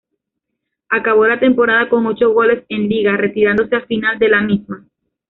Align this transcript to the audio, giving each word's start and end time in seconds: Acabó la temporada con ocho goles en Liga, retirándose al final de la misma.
Acabó 0.89 1.27
la 1.27 1.39
temporada 1.39 1.87
con 1.87 2.07
ocho 2.07 2.31
goles 2.33 2.65
en 2.69 2.89
Liga, 2.89 3.15
retirándose 3.17 3.75
al 3.75 3.85
final 3.85 4.17
de 4.17 4.29
la 4.29 4.41
misma. 4.41 4.83